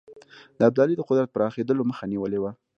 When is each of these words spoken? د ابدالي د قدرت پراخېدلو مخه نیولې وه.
د 0.57 0.59
ابدالي 0.69 0.95
د 0.97 1.01
قدرت 1.09 1.29
پراخېدلو 1.35 1.87
مخه 1.89 2.05
نیولې 2.13 2.39
وه. 2.41 2.51